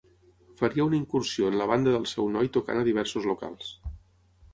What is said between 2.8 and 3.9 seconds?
a diversos locals.